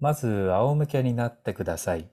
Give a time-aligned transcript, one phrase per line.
[0.00, 2.10] まず仰向けになってください。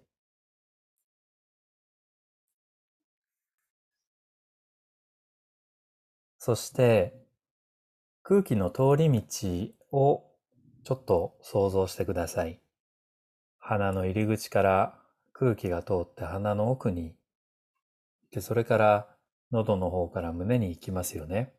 [6.38, 7.14] そして
[8.24, 10.26] 空気の通り道を
[10.84, 12.62] ちょっと想像してください。
[13.58, 15.00] 鼻の入り口から
[15.34, 17.16] 空気が通って鼻の奥に、
[18.32, 19.08] でそれから
[19.52, 21.57] 喉の方から胸に行きますよね。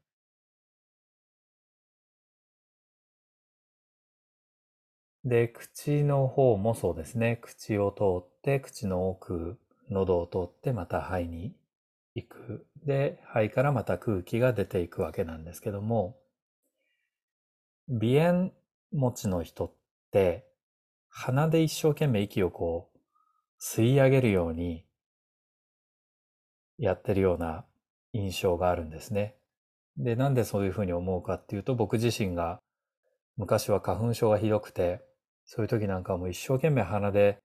[5.28, 7.38] で、口の方もそうですね。
[7.42, 9.60] 口を通って、口の奥、
[9.90, 11.54] 喉を通ってまた肺に
[12.14, 12.66] 行く。
[12.86, 16.16] で、肺からまた空気が出ていくわけなんですけども、
[17.88, 18.52] 鼻炎
[18.92, 19.74] 持ちの人っ
[20.12, 20.46] て、
[21.10, 22.98] 鼻で一生懸命息をこう、
[23.60, 24.86] 吸い上げるように
[26.78, 27.66] やってるような
[28.14, 29.36] 印象があるんですね。
[29.98, 32.60] で、なんでそういうふうに思うかっていうと、僕自身が
[33.36, 35.06] 昔は花粉症がひどくて、
[35.50, 37.38] そういう時なんかも一生懸命鼻で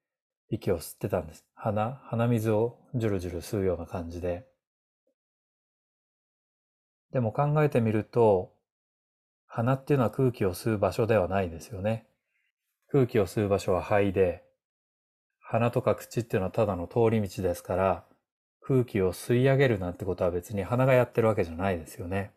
[0.49, 1.45] 息を吸ってたんです。
[1.55, 4.45] 鼻、鼻水をジュルジュル吸うような感じで。
[7.13, 8.51] でも考えてみると、
[9.45, 12.05] 鼻っていうのは空気を吸う場所ではないですよね。
[12.91, 14.43] 空気を吸う場所は肺で、
[15.39, 18.03] 鼻とか口っていうのはただの通り道ですから、
[18.59, 22.33] 空気を吸い上げるなんてことは別に鼻がやってるわけじゃないですよね。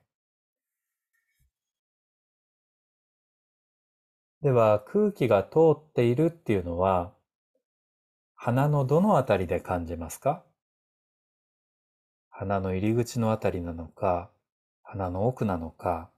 [4.43, 7.13] では、空気が通っているっていうのは、
[8.35, 10.45] 鼻のどのあたりで感じますか？
[12.29, 14.31] 鼻の入り口のあたりなのか、
[14.83, 16.11] 鼻の奥なのか、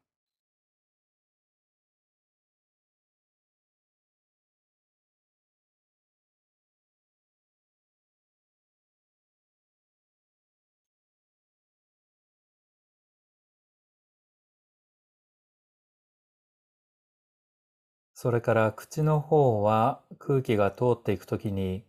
[18.20, 21.84] それから口の方は空気が通っていくときに、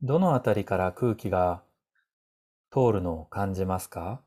[0.00, 1.64] どのあたりから空気が
[2.70, 4.20] 通るのを感じますか？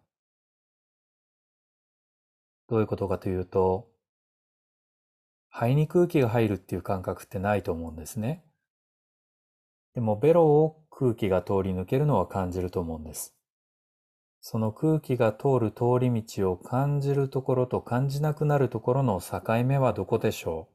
[2.68, 3.88] どういうことかというと、
[5.50, 8.44] 肺に空気が入るっていう感覚ってないと思うんですね。
[9.96, 13.34] でもベロを空気が通り抜けるのは感じると思うんです。
[14.42, 20.71] その空気が通る通り道を感じるところと感じなくなるところの境目はどこでしょう？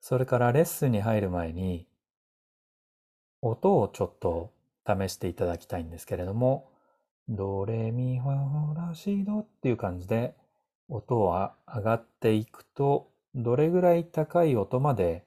[0.00, 1.86] それからレッスンに入る前に、
[3.42, 4.52] 音をちょっと
[4.86, 6.70] 試していただきたいんですけれども、
[7.28, 10.34] ドレミファラシドっていう感じで
[10.88, 15.24] 音は上がっていくと、どれぐらい高い音まで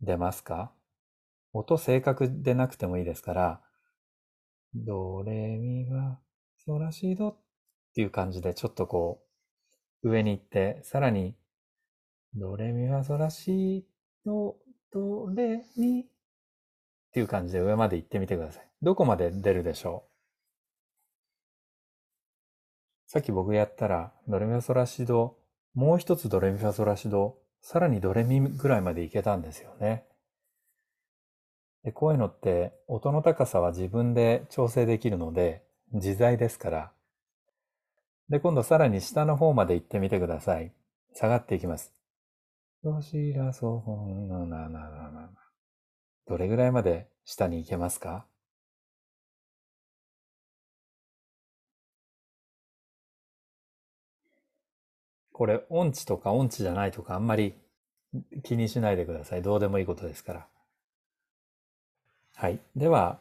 [0.00, 0.72] 出ますか？
[1.52, 3.60] 音正確でなくてもいいですから、
[4.74, 6.14] ドレミファ
[6.64, 7.36] ソラシドっ
[7.94, 9.22] ていう感じでちょっとこ
[10.02, 11.36] う上に行って、さらに
[12.34, 13.86] ドレミファソラシ
[14.24, 14.56] ド、
[14.92, 16.04] ド、レ、ミっ
[17.12, 18.68] ていう感じで上まで行ってみてください。
[18.82, 20.12] どこまで出るでしょう？
[23.10, 25.36] さっき僕やったら、ドレミファソラシド、
[25.74, 30.06] もう一つドレミファソラシド、さらにドレミぐらいまでいけたんですよね。
[31.84, 35.62] で、こういうのって音の高さは自分で調整できるので
[35.92, 36.92] 自在ですから。
[38.28, 40.72] で、今度さらに下の方まで行ってみてください。
[41.14, 41.92] 下がっていきます。
[42.84, 45.30] どしらそほんのなななな
[46.26, 48.26] どれぐらいまで下に行けますか
[55.32, 57.54] これ音痴とか音痴じゃないとかあんまり
[58.42, 59.42] 気にしないでください。
[59.42, 60.46] どうでもいいことですから。
[62.34, 62.60] はい。
[62.76, 63.20] では、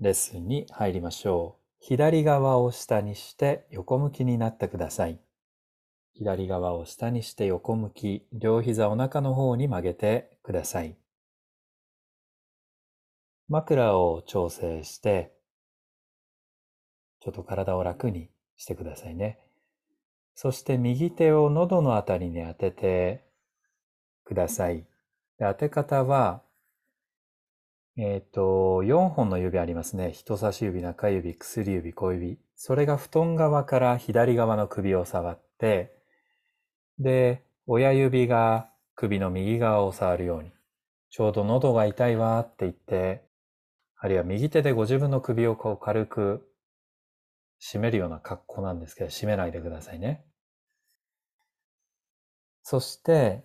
[0.00, 1.64] レッスンに入りましょう。
[1.80, 5.18] 左側を下にして横向きになってください。
[6.14, 10.96] 左側を下にして横向き、両膝お腹の方に曲げてください。
[13.48, 15.32] 枕を調整して、
[17.20, 19.38] ちょっと体を楽にしてくださいね。
[20.34, 23.24] そして右手を喉のあたりに当てて
[24.24, 24.86] ください。
[25.38, 26.42] で当て方は、
[27.96, 30.10] えっ、ー、と、4本の指ありますね。
[30.10, 32.38] 人差し指、中指、薬指、小指。
[32.56, 36.03] それが布団側から左側の首を触って、
[36.98, 40.52] で、親指が首の右側を触るように、
[41.10, 43.24] ちょうど喉が痛いわって言って、
[43.96, 46.48] あるいは右手でご自分の首をこう軽く
[47.60, 50.24] 締めるような格好なんですけど、締めないでくださいね。
[52.62, 53.44] そして、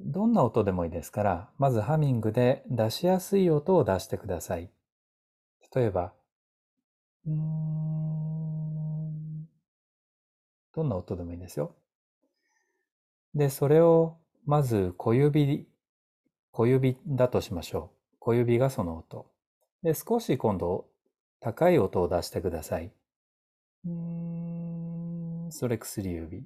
[0.00, 4.70] どんな音でもいいですから、まずハミングで出しやすい音を出してください。
[5.74, 6.12] 例えば、
[7.26, 7.34] うーん
[10.74, 11.74] どんな音でもいいですよ。
[13.34, 14.16] で、それを
[14.46, 15.66] まず小指、
[16.52, 18.16] 小指だとしましょう。
[18.20, 19.26] 小指がその音。
[19.82, 20.86] で、少し今度
[21.40, 22.92] 高い音を出してください。
[23.84, 26.44] うーんそれ薬指。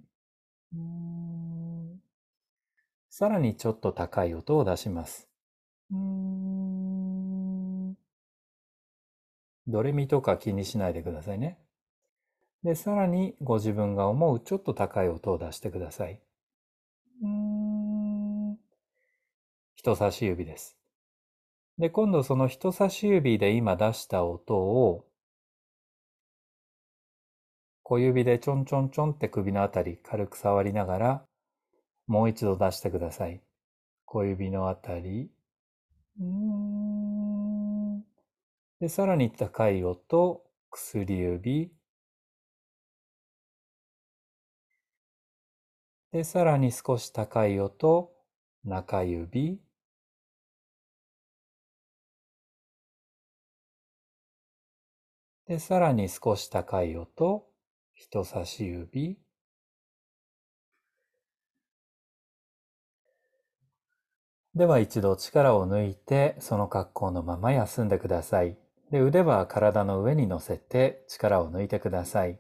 [3.11, 5.29] さらにちょっと高い音を出します。
[5.91, 6.39] うーん
[9.67, 11.59] ドレミとか気にしないでくださいね。
[12.63, 16.21] で、さらにご自分が思うちょっと高い音を出してください。
[19.89, 20.77] 人差し指です。
[21.79, 25.07] で、今度その人差し指で今出した音を
[27.83, 31.25] 小指でちょんちょんちょんって首のあたり軽く触りながら
[32.07, 33.41] もう一度出してください。
[34.05, 35.31] 小指のあたり。
[38.81, 41.73] で、さらに高い音、薬指。
[46.13, 48.13] で、さらに少し高い音、
[48.65, 49.63] 中指。
[55.49, 57.47] で、さらに少し高い音、
[57.95, 59.19] 人差し指。
[64.55, 68.59] では一度力を抜いて、その格好のまま休んでください。
[68.91, 72.39] で、腕は体の上に乗せて力を抜いてください。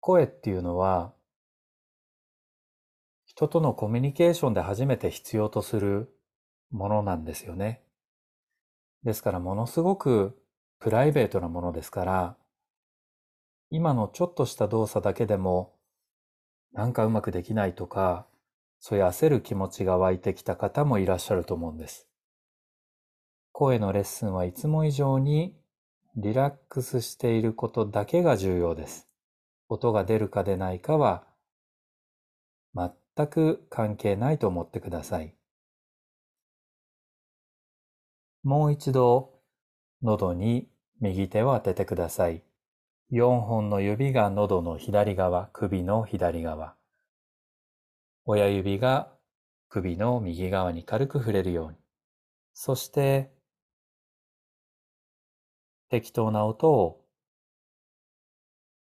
[0.00, 1.12] 声っていうのは、
[3.26, 6.08] 人とのコミュニケーションで初めて必要とする
[6.70, 7.83] ものなんですよね。
[9.04, 10.36] ですからものすごく
[10.80, 12.36] プライベートなものですから、
[13.70, 15.74] 今のちょっとした動作だけでも
[16.72, 18.26] なんかうまくできないとか、
[18.80, 22.08] そういう焦る気持ちが湧いてきた方もいらっしゃると思うんです。
[23.52, 25.56] 声のレッスンはいつも以上に
[26.16, 29.08] リラックスしていることだけが重要です。
[29.68, 31.24] 音が出るか出ないかは
[32.74, 35.34] 全く関係ないと思ってください。
[38.44, 39.40] もう一度
[40.02, 40.68] 喉に
[41.00, 42.44] 右手を当ててください。
[43.10, 46.74] 4本の指が喉の左側、首の左側。
[48.26, 49.12] 親指が
[49.70, 51.78] 首の右側に軽く触れるように。
[52.52, 53.32] そして、
[55.88, 57.02] 適当な音を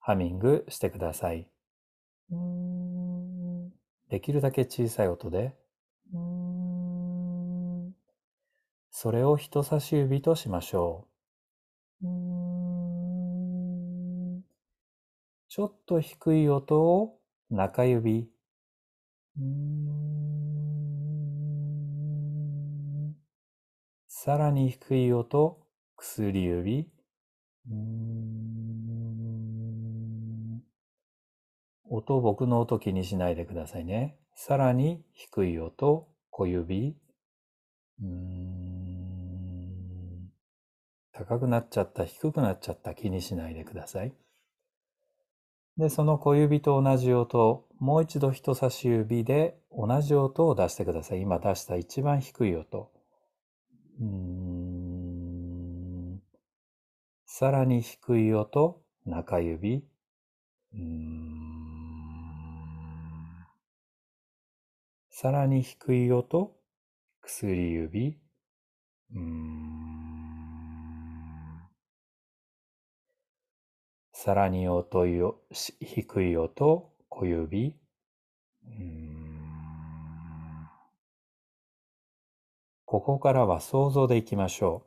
[0.00, 1.48] ハミングしてください。
[4.08, 5.54] できるだけ小さい音で。
[8.96, 11.08] それを人差し指としましょ
[12.00, 12.06] う。
[15.48, 17.18] ちょっと低い音を
[17.50, 18.30] 中指。
[24.06, 25.58] さらに低い音、
[25.96, 26.88] 薬指。
[31.90, 34.16] 音、僕の音気にしないでくださいね。
[34.36, 36.96] さらに低い音、小指。
[38.00, 38.83] うん
[41.16, 44.12] 高くなっちゃった、低くなっちゃった、気にしないでください。
[45.76, 51.20] で、その小指と同じ音、もう一度人差し指で同じ音を出してください。
[51.20, 52.90] 今出した一番低い音。
[54.00, 54.64] うん
[57.26, 59.84] さらに低い音、中指。
[65.10, 66.56] さらに低い音、
[67.22, 68.20] 薬指。
[74.24, 77.76] さらに音よ低い音、小指。
[82.86, 84.86] ここからは想像でいきましょ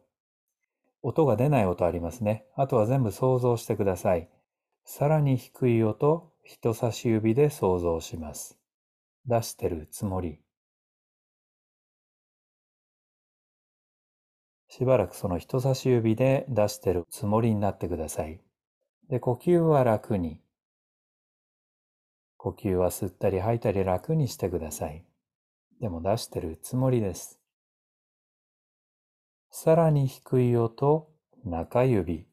[1.04, 1.10] う。
[1.10, 2.48] 音が出ない音ありますね。
[2.56, 4.28] あとは全部想像してください。
[4.84, 8.58] さらに低い音、人差し指で想像します。
[9.28, 10.40] 出してるつもり。
[14.68, 18.40] しばらくその人差し指で出してるつもりになってください。
[19.10, 20.42] で、呼吸は楽に。
[22.36, 25.06] 呼吸は吸ったり吐いたり楽にしてください。
[25.80, 27.40] でも出してるつもりです。
[29.50, 31.10] さらに低い音、
[31.46, 32.28] 中指。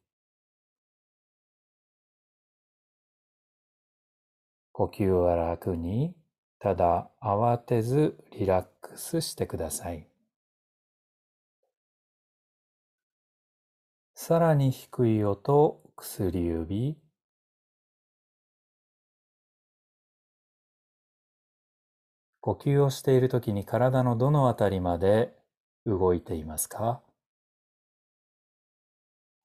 [4.73, 6.17] 呼吸は楽に、
[6.59, 10.09] ただ慌てずリラックスしてください。
[14.17, 16.99] さらに低い音、薬指。
[22.41, 25.35] 呼吸をしているときに体のどのあたりまで
[25.87, 27.01] 動いていますか？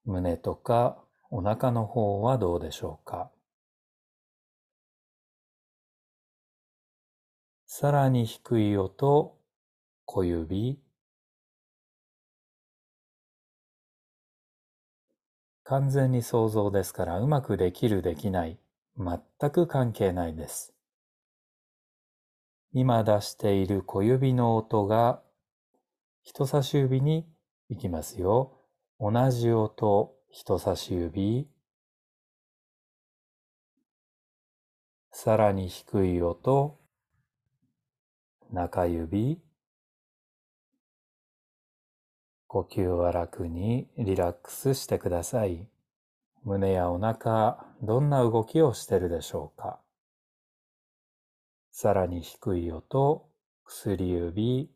[0.06, 0.98] 胸とか
[1.30, 3.32] お腹の方はどうでしょうか？
[7.66, 9.38] さらに低い音、
[10.06, 10.82] 小指。
[15.70, 18.58] 完全に想像ですからうまくできるできない、
[18.98, 20.74] 全く関係ないです。
[22.74, 25.22] 今出している小指の音が
[26.24, 27.28] 人差し指に
[27.70, 28.58] 行きますよ。
[29.00, 31.48] 同じ音、人差し指。
[35.12, 36.80] さらに低い音、
[38.52, 39.40] 中指。
[42.52, 45.68] 呼吸は楽にリラックスしてください。
[46.44, 49.80] 胸やお腹、どんな動きをしてるでしょうか？
[51.72, 53.30] さらに低い音、
[53.66, 54.72] 薬指、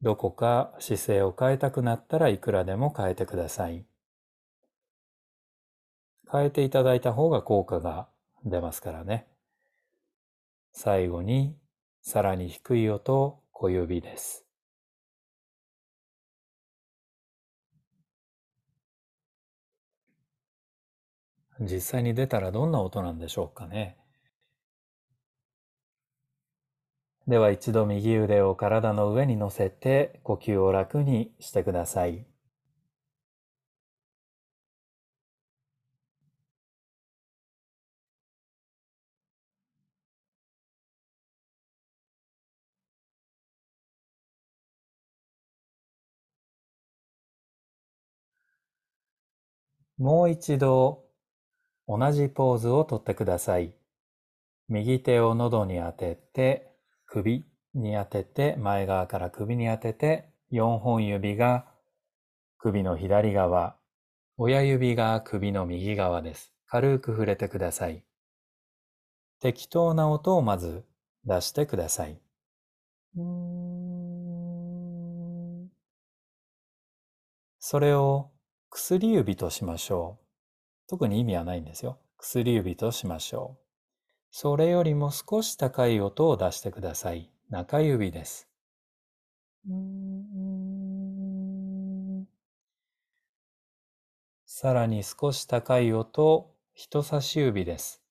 [0.00, 3.84] どこか姿勢を変えたくなったらいくらでも変えてください。
[6.32, 8.08] 変えていただいた方が効果が
[8.46, 9.26] 出ますからね。
[10.72, 11.54] 最後に
[12.08, 14.46] さらに低い音、小指です。
[21.58, 23.96] 実際に出たらどんな音なんでしょうかね。
[27.26, 32.24] では一度右腕を体の上に乗せて呼吸を楽にしてください。
[49.98, 51.04] もう一度
[51.88, 53.74] 同じポーズをとってください。
[54.68, 56.72] 右手を喉に当てて、
[57.06, 61.66] 首に当てて、前側から首に当てて、4本指が
[62.58, 63.76] 首の左側、
[64.36, 66.52] 親指が首の右側です。
[66.66, 68.04] 軽く触れてください。
[69.40, 70.84] 適当な音をまず
[71.24, 72.20] 出してください。
[77.58, 78.30] それを
[78.78, 80.26] 薬指としましょう。
[80.86, 81.98] 特に意味はないんですよ。
[82.18, 83.64] 薬指としましょう。
[84.30, 87.30] それよりも少し高い音を出してください。
[87.48, 88.50] 中指です。
[94.44, 98.02] さらに少し高い音、人差し指です。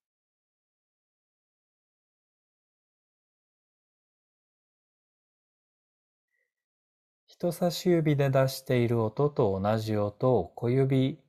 [7.37, 11.19] 人差し指で出している音と同じ音を小指、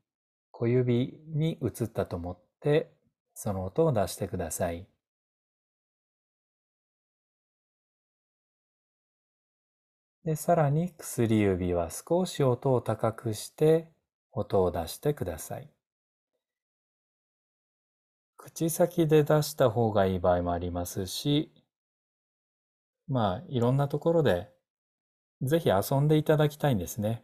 [0.53, 2.93] 小指に移ったと思って
[3.35, 4.87] その音を出してください。
[10.25, 13.89] で、さらに薬指は少し音を高くして
[14.31, 15.69] 音を出してください。
[18.37, 21.53] 口先で出した方がいい場合もありますし、
[23.09, 24.56] まあ、いろんなところで
[25.43, 27.23] ぜひ遊んでいただきたいんですね。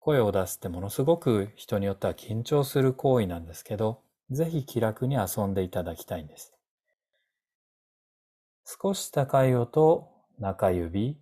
[0.00, 6.54] 声を出すってものすごく人によっては緊張する行為なんですけど、ぜひ気楽に遊んでいただきたいんです。
[8.66, 11.18] 少し高い音、中指。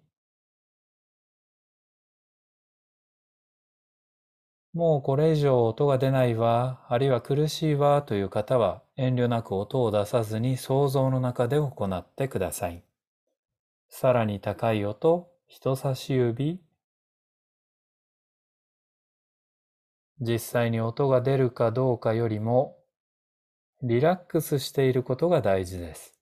[4.72, 12.84] もうこれ以上音が出ないわ、あるいは苦しいわという方は遠慮なく音を出さずに想像の中で行ってください。
[13.90, 16.62] さらに高い音、人差し指、
[20.18, 22.78] 実際に音が出るかどうかよりも、
[23.82, 26.18] リラックスしていることが大事です。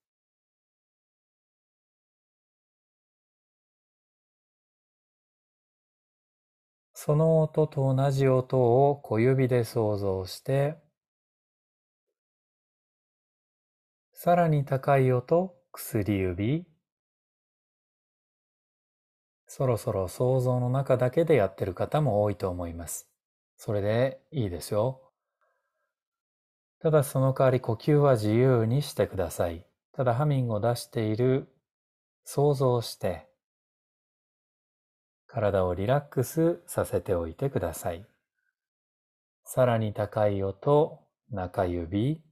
[6.92, 10.76] その音と同じ音を小指で想像して、
[14.12, 16.69] さらに高い音、薬指、
[19.52, 23.10] そろそろ想像の中だけでやってる方も多いと思います。
[23.56, 25.00] それでいいですよ。
[26.78, 29.66] ただその代わり呼吸は自由にしてください。
[29.92, 31.48] ただハミングを出している
[32.22, 33.26] 想像して
[35.26, 38.06] 体をリラックスさせておいてください。
[39.42, 42.22] さらに高い音、中指、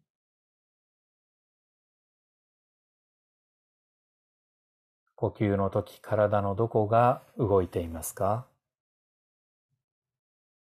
[5.20, 8.46] 呼吸の時体のどこが動いていますか？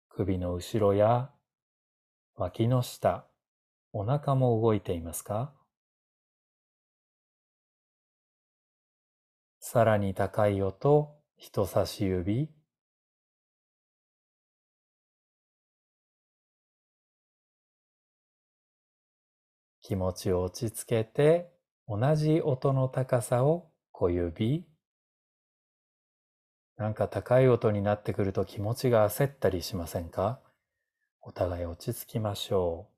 [0.09, 1.31] 首の後ろや
[2.35, 3.25] 脇の下、
[3.91, 5.51] お腹も動いていますか？
[9.59, 12.51] さらに高い音、人差し指、
[19.81, 21.49] 気持ちを落ち着けて
[21.87, 24.67] 同じ音の高さを小指。
[26.75, 30.41] なんか高い音になってくると気持ちが焦ったりしませんか？
[31.21, 32.89] お互い落ち着きましょ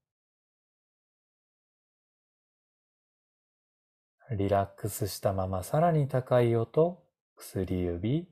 [4.31, 4.35] う。
[4.37, 7.03] リラックスしたままさらに高い音、
[7.35, 8.27] 薬指。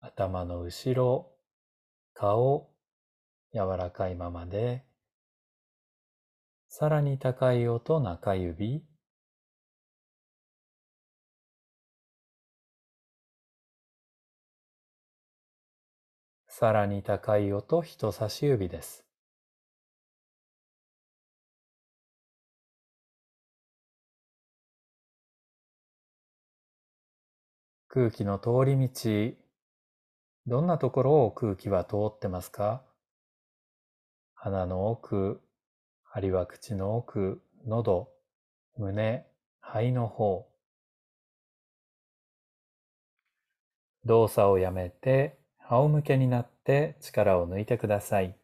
[0.00, 1.32] 頭の後ろ、
[2.12, 2.70] 顔、
[3.54, 4.84] 柔らかいままで、
[6.72, 8.84] さらに高い音、中指。
[16.46, 19.04] さらに高い音、人差し指です。
[27.88, 29.36] 空気の通り道、
[30.46, 32.84] どんなところを空気は通ってますか？
[34.34, 35.42] 鼻の奥、
[36.12, 38.10] あるいは口の奥、喉、
[38.76, 39.24] 胸、
[39.60, 40.48] 肺の方。
[44.04, 45.38] 動作をやめて
[45.68, 48.39] 仰向けになって力を抜いてください。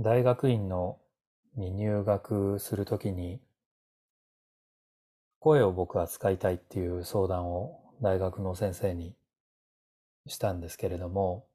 [0.00, 1.00] 大学院の
[1.56, 3.40] に入学するときに
[5.40, 9.16] 声を僕は使いたいっていう相談を大学の先生に
[10.26, 11.46] したんですけれども、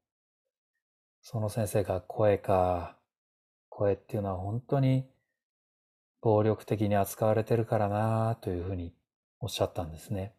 [1.22, 2.98] その先生が声か、
[3.70, 5.06] 声っていうのは本当に
[6.20, 8.92] 暴力的に扱われてるからなというふうに
[9.40, 10.34] おっしゃったんですね。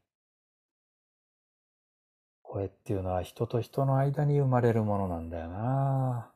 [2.43, 6.34] 声っていうのは人と人の間に生まれるものなんだよな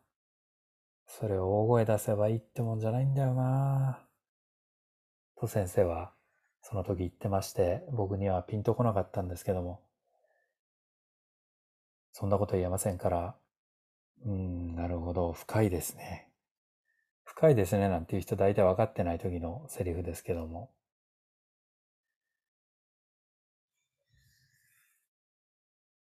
[1.09, 3.99] それを大声出せばいいってもんじゃないんだよな
[5.37, 6.11] と先生は
[6.61, 9.81] その時言ってまして僕にはピンとこなかったんですけども
[12.13, 13.35] そんなこと言えませんから、
[14.25, 16.27] うん、なるほど、深いですね。
[17.23, 20.69] 深いですねなんていう人大体分かってない時のセリフですけども。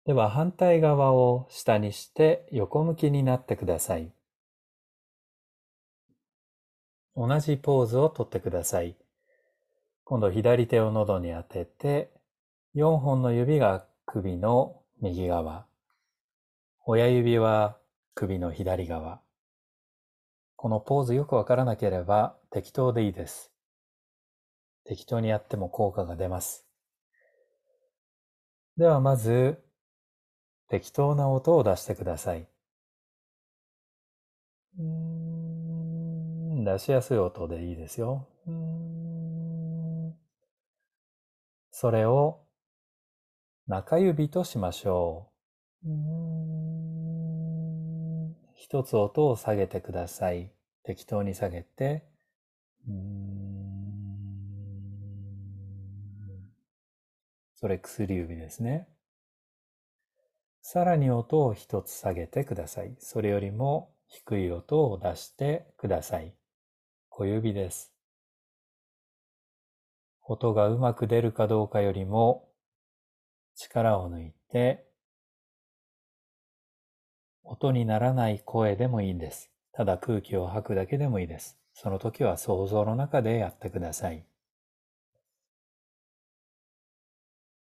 [0.05, 4.13] では反対側を下にして横向きになってください。
[7.17, 8.97] 同じポーズをとってください。
[10.05, 12.11] 今度左手を喉に当てて、
[12.75, 15.67] 4本の指が首の右側、
[16.85, 17.77] 親指は
[18.15, 19.21] 首の左側。
[20.57, 23.53] このポーズよくわからなければ適当でいいです。
[24.85, 26.67] 適当にやっても効果が出ます。
[28.77, 29.63] ではまず、
[30.69, 32.49] 適当な音を出してください。
[36.65, 38.27] 出しやすい音でいいですよ。
[41.71, 42.41] それを
[43.67, 45.31] 中指としましょ
[45.85, 45.89] う。
[48.55, 50.51] 一つ音を下げてください。
[50.85, 52.05] 適当に下げて、
[57.55, 58.89] それ薬指ですね。
[60.61, 62.95] さらに音を一つ下げてください。
[62.99, 66.35] それよりも低い音を出してください。
[67.23, 67.93] 小指です。
[70.25, 72.49] 音がうまく出るかどうかよりも
[73.55, 74.85] 力を抜いて
[77.45, 79.53] 音にならない声でもいいんです。
[79.73, 81.57] ただ空気を吐くだけでもいいです。
[81.75, 84.27] その時は想像の中でやってください。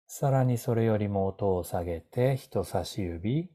[0.08, 3.52] さらにそれよりも音を下げて人差し指、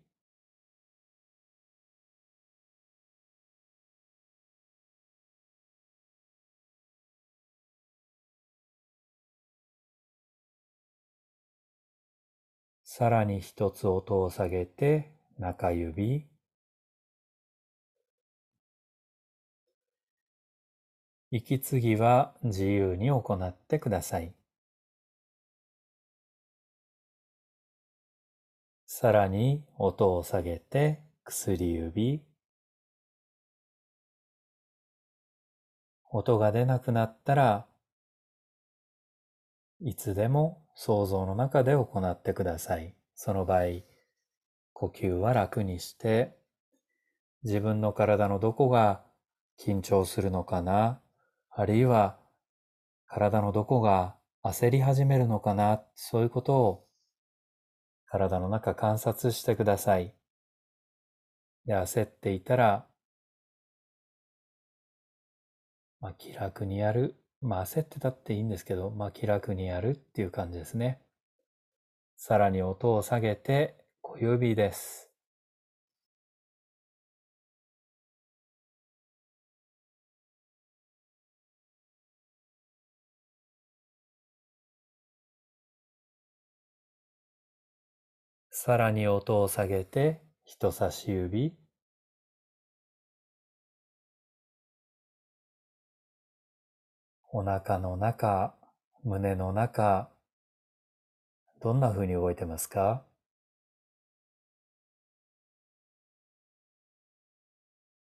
[12.98, 16.26] さらに一つ音を下げて中指、
[21.30, 24.32] 息継ぎは自由に行ってください。
[28.86, 32.22] さらに音を下げて薬指、
[36.10, 37.66] 音が出なくなったら
[39.82, 42.94] いつでも想像の中で行ってください。
[43.14, 43.82] その場合、
[44.74, 46.36] 呼吸は楽にして、
[47.42, 49.02] 自分の体のどこが
[49.58, 51.00] 緊張するのかな、
[51.50, 52.18] あるいは
[53.06, 56.86] 体のどこが焦り始めるのかな、そういうことを
[58.04, 60.14] 体の中観察してください。
[61.64, 62.86] で、焦っていたら、
[66.00, 67.16] まあ、気楽にやる。
[67.40, 71.00] まあ、焦ってたっていいんですけど、まあ、気楽にやるっていう感じですね。
[72.16, 75.10] さらに音を下げて小指です。
[88.50, 91.54] さらに音を下げて人差し指
[97.38, 98.54] お腹の中、
[99.04, 100.08] 胸の中、
[101.60, 103.02] どんな風に動いてますか？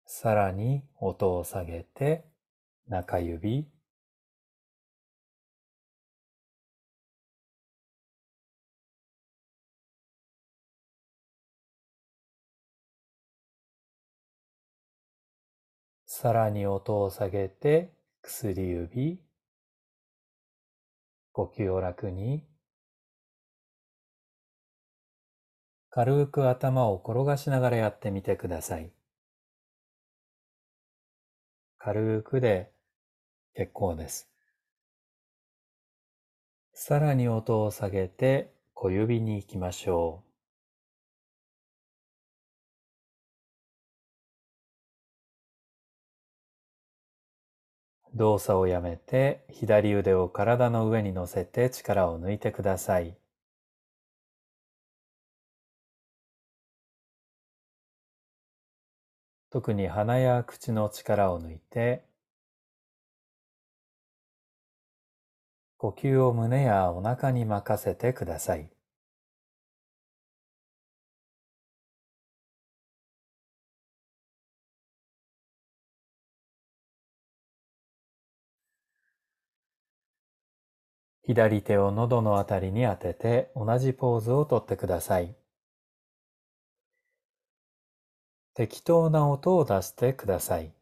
[0.08, 2.26] さらに音を下げて
[2.88, 3.68] 中指。
[16.08, 19.20] さらに音を下げて薬指、
[21.32, 22.46] 呼吸を楽に、
[25.90, 28.94] 軽く頭を転がしながらやってみてください。
[31.78, 32.72] 軽くで
[33.56, 34.30] 結構です。
[36.74, 40.31] さらに音を下げて小指に行きましょう。
[48.16, 53.16] 動作をやめて左腕を体の上に乗せて力を抜いてください。
[59.50, 62.06] 特に鼻や口の力を抜いて
[65.78, 68.70] 呼吸を胸やお腹に任せてください。
[81.32, 85.34] 左手を喉のあたりに当てて同じポーズをとってください。
[88.54, 90.74] 適当な音を出してください。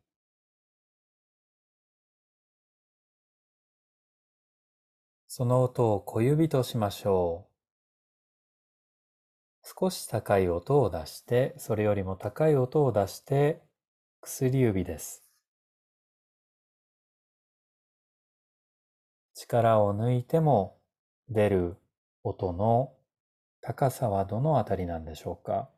[5.28, 7.46] その音を小指としましょ
[9.64, 9.70] う。
[9.80, 13.62] 少し高い音を出して、それよりも高い音を出して
[14.20, 15.29] 薬指です。
[19.42, 20.78] 力を抜いても
[21.30, 21.78] 出る
[22.24, 22.92] 音の
[23.62, 25.70] 高さはどのあたりなんでしょうか？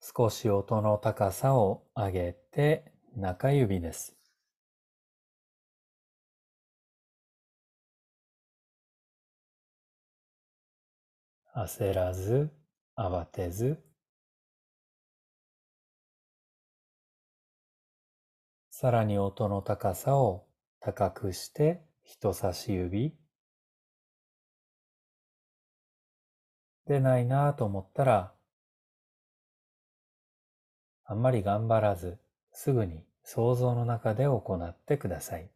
[0.00, 4.16] 少し音の高さを上げて中指です。
[11.54, 12.50] 焦らず、
[12.96, 13.84] 慌てず、
[18.80, 20.46] さらに音の高さを
[20.80, 23.14] 高くして人差し指
[26.86, 28.32] 出ないなぁと思ったら
[31.04, 32.16] あんまり頑張らず
[32.52, 35.50] すぐに想像の中で行ってください。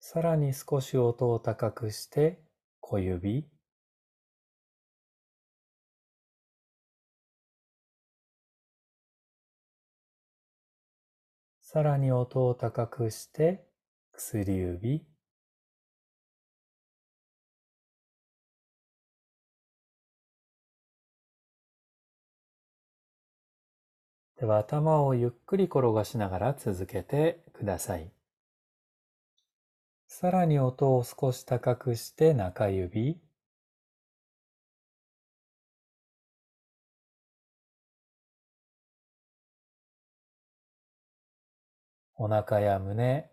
[0.00, 2.40] さらに少し音を高くして
[2.80, 3.46] 小指
[11.74, 13.66] さらに音を高くして
[14.12, 15.04] 薬指
[24.38, 28.08] では頭をゆっくり転がしながら続けてください。
[30.06, 33.20] さらに音を少し高くして中指
[42.24, 43.30] お腹や胸、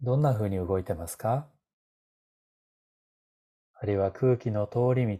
[0.00, 1.46] どんな風に動いてますか？
[3.74, 5.18] あるいは空気の通り道、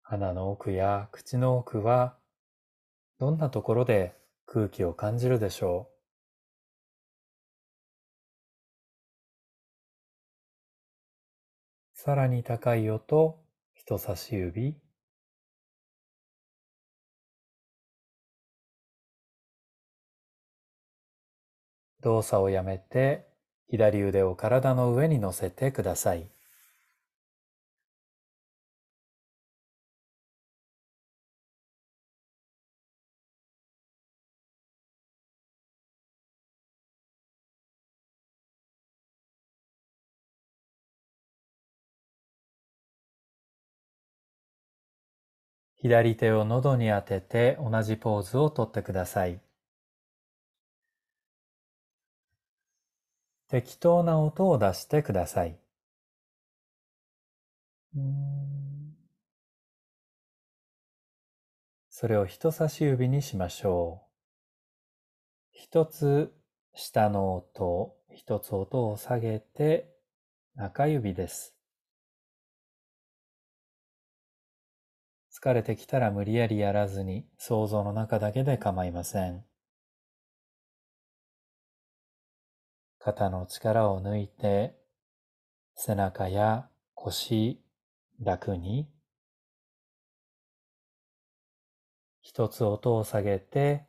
[0.00, 2.16] 鼻の奥や口の奥は
[3.18, 5.90] どんなところで空気を感じるでしょ
[11.94, 11.98] う？
[11.98, 14.81] さらに高い音、人差し指。
[22.02, 23.26] 動作をやめて
[23.70, 26.28] 左腕を体の上に乗せてください。
[45.82, 49.40] 左手を喉に当てて同じポーズをとってください。
[53.52, 55.58] 適当な音を出してください。
[61.90, 64.08] それを人差し指にしましょう。
[65.50, 66.32] 一つ
[66.72, 69.94] 下の音、一つ音を下げて
[70.54, 71.54] 中指です。
[75.30, 79.44] 疲れてきたら無理やりやらずに想像の中だけで構いません。
[83.04, 84.76] 肩の力を抜いて
[85.74, 87.60] 背中や腰
[88.20, 88.88] 楽に
[92.20, 93.86] 一つ音を下げて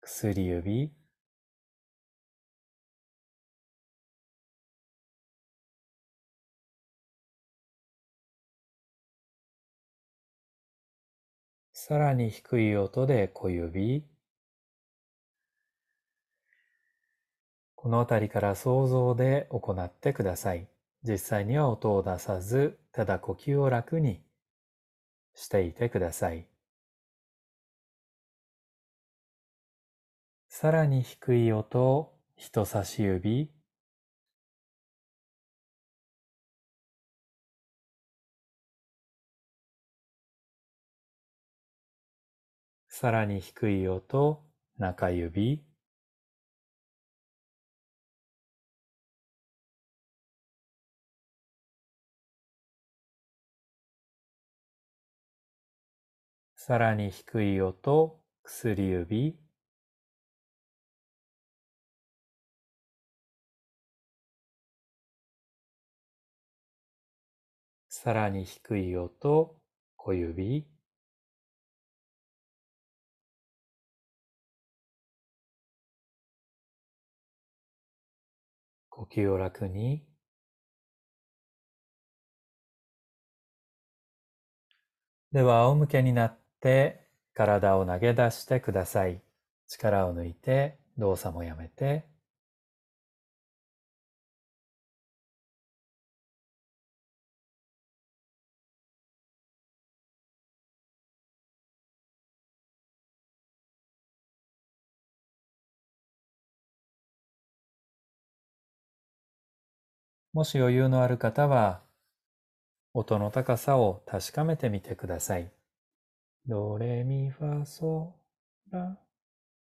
[0.00, 0.92] 薬指
[11.72, 14.15] さらに低い音で小指。
[17.86, 20.68] この辺りから想像で行ってください。
[21.04, 24.24] 実際には音を出さず、ただ呼吸を楽に
[25.36, 26.48] していてください。
[30.48, 33.52] さらに低い音、人差し指、
[42.88, 44.44] さらに低い音、
[44.76, 45.75] 中指。
[56.66, 59.38] さらに低い音、薬指。
[67.88, 69.56] さらに低い音、
[69.96, 70.66] 小指。
[78.90, 80.04] 呼吸を楽に
[85.30, 86.45] では仰向けになって
[87.34, 89.22] 体を投げ出してください
[89.68, 92.04] 力を抜いて動作もやめて
[110.36, 111.80] もし余裕のある方は、
[112.92, 115.55] 音の高さを確かめてみてください。
[116.48, 118.14] ドレミファソ
[118.70, 118.96] ラ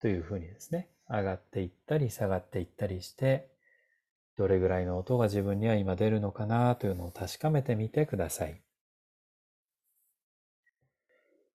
[0.01, 3.53] というふうにですね、上がっていったり下がっていったりして、
[4.37, 8.61] どれぐらいの音が自分には今出るのかなというのを確かめてみてください。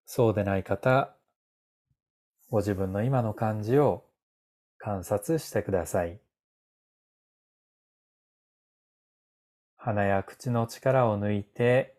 [0.06, 1.14] そうでない方、
[2.50, 4.06] ご自分の今の感じを
[4.78, 6.22] 観察してください。
[9.76, 11.97] 鼻や口の力を抜いて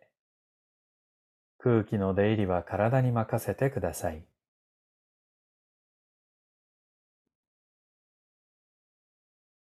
[1.59, 4.25] 空気の出入りは体に任せてください。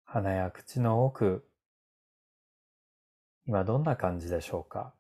[0.05, 1.47] 鼻や口の奥、
[3.47, 4.93] 今どんな感じでしょうか？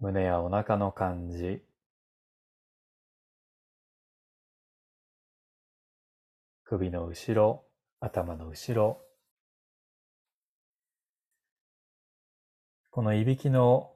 [0.00, 1.62] 胸やお腹の感じ、
[6.64, 7.64] 首の後ろ、
[8.00, 9.07] 頭の後ろ。
[12.98, 13.92] このいびきの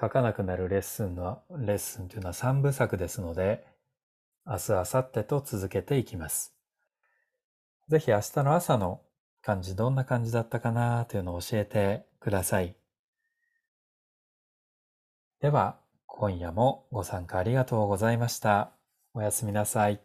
[0.00, 3.64] 書かなくなるレッスンの、レッスンというのは3部作ですので、
[4.44, 6.52] 明日、明後日と続けていきます。
[7.86, 9.00] ぜひ明日の朝の
[9.42, 12.74] 感じ、どんな感じだったかなというのを教えてください。
[15.40, 18.72] では、今夜もご参加ありがとうございました。
[19.14, 20.00] おやすみなさい。